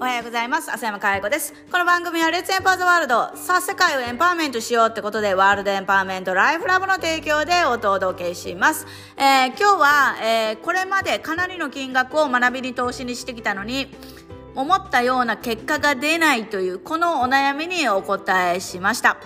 [0.00, 0.70] おはようございます。
[0.70, 1.52] 浅山かや子です。
[1.72, 3.36] この番組はレッツエンパーズワールド。
[3.36, 8.86] さあ、世界をエンパワーメントしようってことで、ワールドエンパワーメントライフラブの提供でお届けします。
[9.16, 13.88] えー、今日は、えー、これまでかなりの金額を学びに投資にしてきたのに、
[14.54, 19.16] 思ったような結果が出ないという、このお悩みにお答えしました。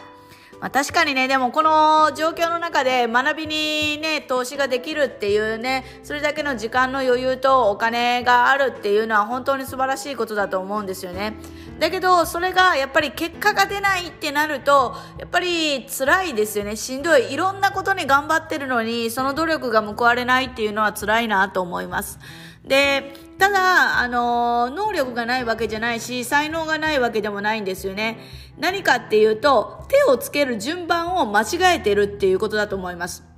[0.63, 11.35] まあ、確かにね、でもこの状況の中で学びにね、投資ができるっていうね、それだけの時間の余裕とお金があるっていうのは本当に素晴らしいことだと思うんですよね。
[11.81, 16.77] だけど、それがやっぱり結果が出ないってなると、やっぱり辛いですよね。
[16.77, 17.33] しんどい。
[17.33, 22.21] いろんなことに頑張ってるのに、その努力が報われないっていうのは辛いなと思います。
[22.65, 28.21] で、ただ、あの、能力がないわけじゃないし、才能がないわけでもないんですよね。
[28.57, 33.32] 何かっていうと、手をつける順番を間違えてるっていうことだと思います。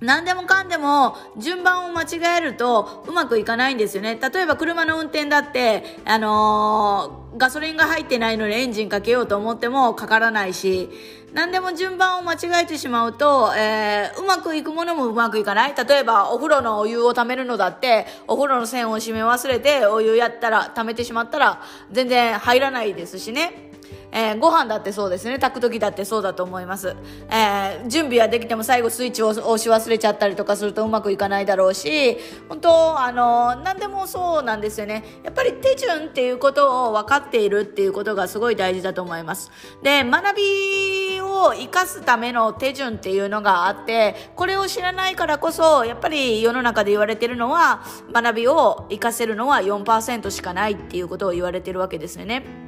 [0.00, 4.18] 何でもかんでも順番を間違えるとうまくいかないんですよね。
[4.20, 10.90] 例えば車の運転だって、あのー、ガソリンが入ってないのにエンジンかけようと思ってもかからないし、
[11.32, 15.74] 何でも順番を間違えてしまうと、えー、うまくいくものもうまくいかない。
[15.74, 23.72] 例えばお風呂のお湯を溜めるのだって、お風呂の線を閉め忘れてお湯やったら、溜めてしまったら全然入らないですしね。
[24.12, 25.38] えー、ご飯だってそうですね。
[25.38, 26.96] 炊く時だってそうだと思います。
[27.30, 32.18] えー、準備はできても最後スイッチを押し忘れちゃったりとかするとうまくいかないだろうし、
[32.48, 35.04] 本当あの、何でもそうなんですよね。
[35.24, 39.50] やっぱり手順っていうことを分かっているっていうことがすごい大事だと思います。
[39.82, 52.65] で、学びを生かすための手順っていうのがあって、これを知らないからこそ、やっぱり世の中で言われてるのは、学びを生かせるのは4%しかないっていうことを言われてるわけですよね。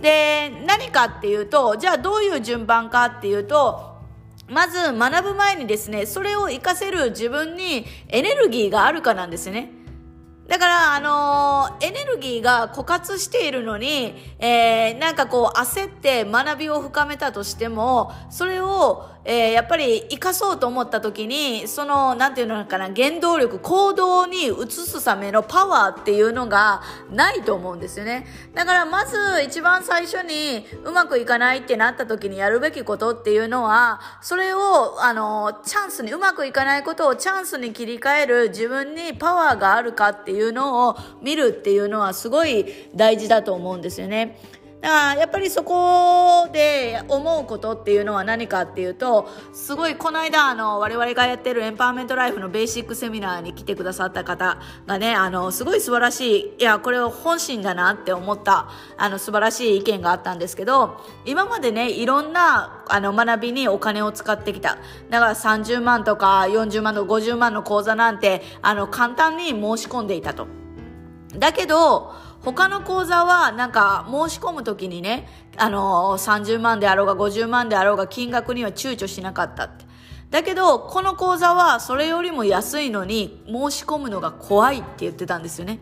[0.00, 3.98] で、何かっていうと、じゃあどういう順番かっていうと、
[4.48, 9.72] まず学ぶ前にですね、それを活かせる自分にエネルギーがあるかなんですね。
[10.48, 26.80] だから、あのー、エネルギーが枯渇しているのに、えー、なんかこう焦って学びを深めたとしても、それを、えー、やっぱり生かそうと思った時に、その、なんていうのかな、原動力、行動に移すためのパワーっていうのが
[27.10, 28.26] ないと思うんですよね。
[28.54, 42.64] だからまず一番最初にうまくいかないってなった時にやるべきことっていうのは、それを、あの、チャンスに、うまくいかないことをチャンスに切り替える自分にパワーがあるかっていうのを見るっていうのはすごい
[42.94, 44.40] 大事だと思うんですよね。
[44.80, 64.78] だからやっぱりそこで思うことっていうのは何かっていうとすごいこの間あの我々がやってるエンパワーメントライフのベーシックセミナーに来てくださった方がねあのすごい素晴らしいいやこれは本心だなって思ったあの素晴らしい意見があったんですけど今までねいろんなあの学びにお金を使ってきた
[65.10, 70.46] だから30万とか40万とか50万の講座なんてあの簡単に申し込んでいたと。
[71.36, 72.14] だけど
[72.52, 75.28] 他の講座はなんか申し込む時にね、
[75.58, 79.84] あの、30万であろうが50万であろうが金額には躊躇しなかったって。
[80.30, 85.78] だけど、この講座はそれよりも安いのに申し込むのが怖いって言ってたんですよね。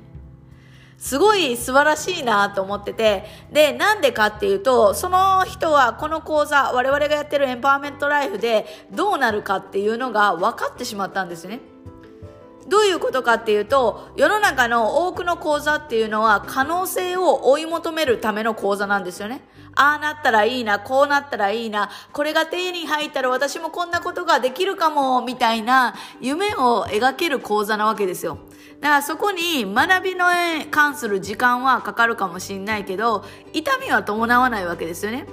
[0.99, 11.60] すごい素晴らしいなと思ってて、で、なんでかっていうと、その人はこの講座、我々がやってるエンパワーメントライフでどうなるかっていうのが分かってしまったんですね。
[12.69, 19.43] どういうことかっていうと、世の中の多くの講座っていうのは可能性を追い求めるための講座なんですよね。
[19.78, 28.38] ああなったらいいな、こうなったらいいな、これが手に入ったら私もこんなことができるかも、みたいな夢を描ける講座なわけですよ。
[28.81, 30.27] だからそこに学びの
[30.71, 35.27] 関する時間はかかるかもしんないけど、痛みは伴わないわけですよね。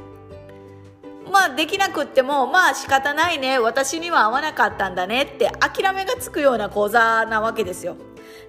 [1.34, 7.98] まあできなくってもまあ仕方ないね私には合わなかったんだねって諦めがつくような講座なわけですよ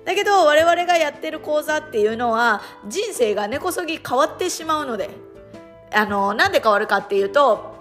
[0.05, 5.09] だけど我々がやってる講座っていうのは人生が根こそぎ変わってしまうので
[5.95, 7.73] あのなんで変わるかっていうと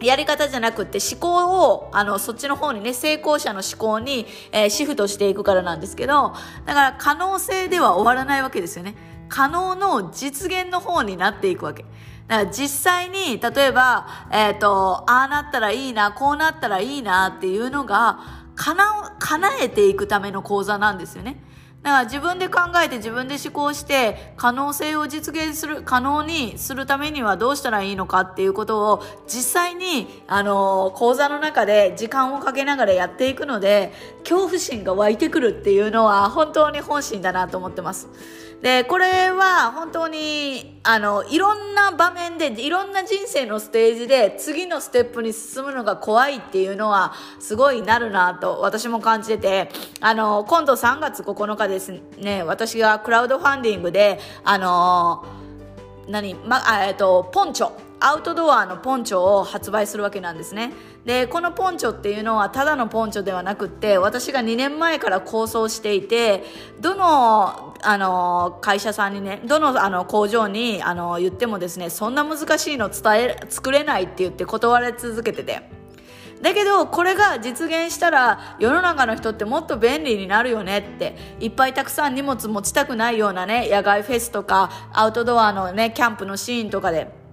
[0.00, 6.34] やり方じゃなくって思考を、あの、そっちの方にね、成功者の思考に、えー、シフトしていくからなんですけど、
[6.66, 8.96] だから可能性では終わらないわけですよね。
[9.28, 11.84] 可能の実現の方になっていくわけ。
[12.28, 21.42] だから実際に、例えば、えっ、ー、と、ああなったらいいな、こうなったらいいなっていうのが、叶、叶えていくための講座なんですよね。
[21.84, 38.08] だから自分で考えて自分で思考して可能性を実現する、可能にするためにはどうしたらいいのかっていうことを実際に、あの、講座の中で時間をかけながらやっていくので、恐怖心が湧いてくるっていうのは本当に本心だなと思ってます。
[38.64, 49.68] で、これは本当に、あの、いろんな場面で、いろんな人生のステージで次のステップに進むのが怖いっていうのはすごいなるなと私も感じてて、
[50.00, 55.26] あの、今度3月9日ですね、私がクラウドファンディングで、あの、
[56.08, 57.70] 何、まあえっと、ポンチョ
[58.04, 60.74] アウトドアのポンチョを発売するわけなんですね
[61.06, 66.44] でこのポンチョっていうのはただのポンチョではなくって私が2年前から構想していて
[66.80, 75.84] どのあの会社さんにねどのあの工場にあの言ってもですねそんな難しいの伝え作れないって言って断られ続けてて。
[76.42, 87.23] だけどこれが実現したら世の中の人ってもっと便利になるよねっていっぱいたくさん荷物持ちたくないようなね野外フェスとかアウトドアのねキャンプのシーンとかで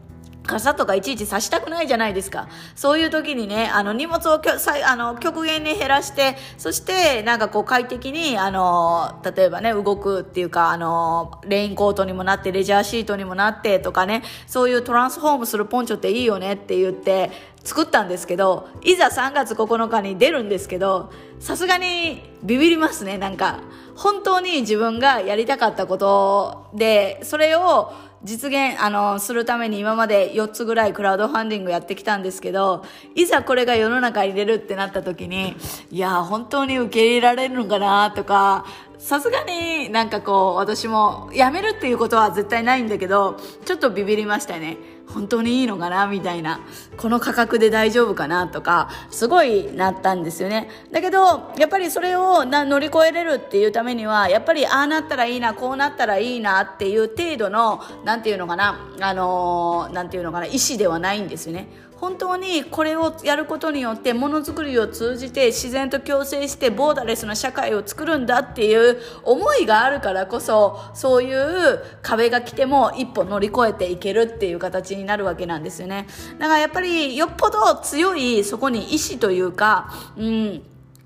[0.51, 2.49] 傘とかいちいち差したくないじゃないですか。
[2.75, 4.51] そういう時にね、あの荷物をきょ
[4.85, 17.31] あの極限に減らして、そしてなんかこう快適に、あの、例えばね、動くっていうか、あの、レインコートにもなって、レジャーシートにもなってとかね、そういうトランスフォームするポンチョっていいよねって言って
[17.63, 23.59] 作ったんですけど、いざ3月9日に出るんですけど、さすがにビビりますね、なんか。
[23.95, 32.85] 本当に自分がやりたかったことで、それを実現、あの、するために今まで4つぐらいクラウドファンディングやってきたんですけど、
[33.15, 35.55] いざこれが世の中に出るってなった時に、
[35.89, 38.65] いや、本当に受け入れられるのかなとか、
[38.99, 44.77] さすがになんかこう、私もやめるっていうことは絶対ないんだけど、ちょっとビビりましたね。
[45.13, 46.59] 本当にいいのかなみたいな。
[46.97, 50.69] この価格で大丈夫かなとか、すごいなったんですよね。
[50.91, 61.67] だけど、やっぱりそれをな乗り越えれるっていうためには、やっぱりああなったらいいな、こうなったらいいなっていう程度の、なんていうのかな、あのー、なんていうのかな、意思ではないんですよね。
[62.01, 76.07] 本当にこれをやることによってものづくりを通じて自然と共生してボーダレスな社会を作るんだっていう思いがあるからこそそういう壁が来ても一歩乗り越えていけるっていう形にになるわけなんですよね
[76.39, 80.63] だからやっぱりよっぽど強いそこに意志というかうん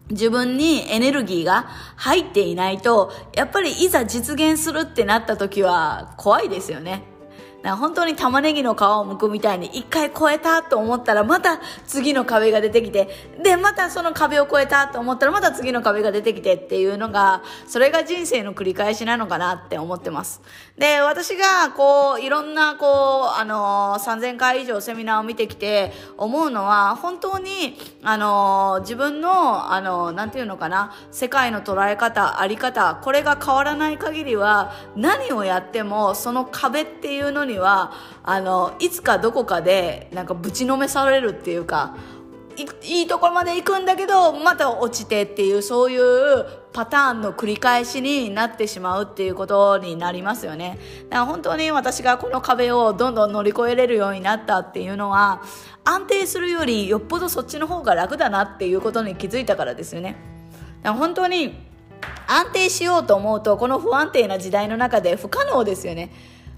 [0.10, 7.15] 自分にエネルギーが入っていないと、やっぱりいざ実現するってなった時は怖いですよね。
[7.72, 13.10] 本当に玉ねぎの皮を剥くみたいに一回超えたと思ったらまた次の壁が出てきて
[13.42, 20.42] でまたその壁を越えたと思ったらまた次の壁が出てきてっていうのがそれが人生の繰り返しなのかなって思ってます。
[20.78, 22.86] で私がこういろんなこ
[23.38, 37.92] うあの3000回以上セミナーを見てきて思うのは本当にあの自分のあのなんていうのかな世界の捉え方あり方これが変わらない限りは何をやってもその壁っていうのにには
[38.24, 41.96] あのいつかどこかでなんかぶちのめされるっていうか
[42.84, 50.78] いいところまで行くんだけどまた落ちてっていうそういうパターンの繰り返しになってしまうっていうことになりますよね。
[51.10, 55.42] だから本当に私がこの壁をどんどん乗り越えれるようになったっていうのは
[55.84, 60.16] 安定するよりよっぽどそっちの方が楽だなっていうことに気づいたからですよね。
[60.82, 61.58] だから本当に
[62.28, 66.12] 安定しようと思うとこの不安定な時代の中で不可能ですよね。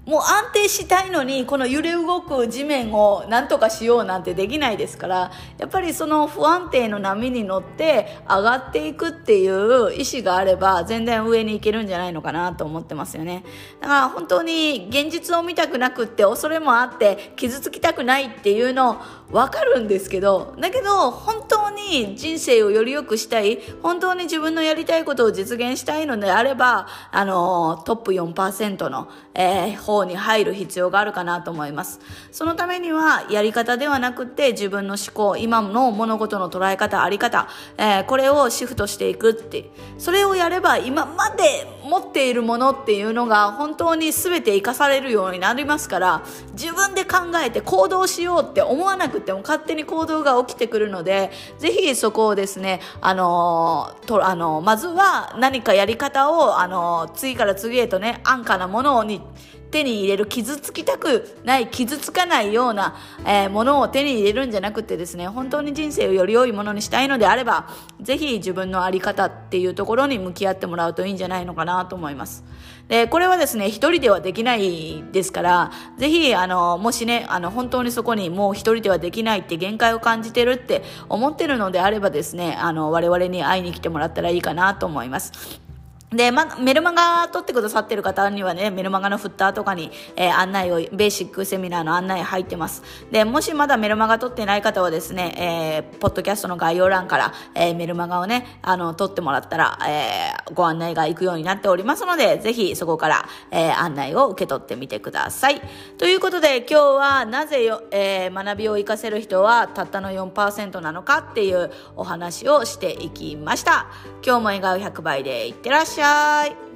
[0.08, 13.44] もう安定したいのにこの揺れ動く地面をなんとかしようなんてできないですからやっぱりその不安定の波に乗って上がっていくっていう意思があれば全然上に行けるんじゃないのかなと思ってますよね。
[13.82, 32.00] だから本当に現実を見たくなくって恐れもあって傷つきたくないっていうの分かるんですけどだけど本当に人生をより良くしたい本当に自分のやりたいことを実現したいのであればあのトップ4%の、えー、方に入る必要があるかなと思います。
[32.32, 59.22] そのためにはやり方ではなくて自分の思考、今の物事の捉え方、あり方、えー、これをシフトしていくって、それをやれば今まで持っているものっていうのが本当に全て活かされるようになりますから、自分で考えて行動しようって思わなくても勝手に行動が起きてくるので、ぜひそこをですね、あのー、と、あのー、まずは何かやり方を、あのー、次から次へとね、安価なものに
[59.70, 67.68] 手に入れる傷つきたくない傷つかないような、えー、ものを手に入れるんじゃなくてですね本当に人生をより良いものにしたいのであれば
[68.00, 72.44] ぜひ自分の在り方っていうところに向き合ってもらうといいんじゃないのかなと思います。
[72.88, 85.67] でこれはですね一人ではできないですからぜひあのもしねあの本当にそこにもう一人ではできないって限界を感じてるって思ってるのであればですねあの我々に会いに来てもらったらいいかなと思います。
[86.10, 92.82] で、ま、メルマガ撮ってくださってる方にはね、メルマガのフッターとかに、えー、案内を、ベーシックセミナーの案内入ってます。
[93.10, 105.60] で、もしまだメルマガ撮ってない方はですね、えー、ポッドキャストの概要欄から、えー、メルマガをね、あの、撮ってもらったら、えー、ご案内が行くようになっておりますので、ぜひそこから、えー、案内を受け取ってみてください。
[105.98, 113.88] ということで、今日はなぜよ、えー、学びを活かせる人はたったの4%なのかっていうお話をしていきました。
[114.24, 115.97] 今日も笑顔100倍でいってらっしゃい。
[115.98, 116.67] しゃい。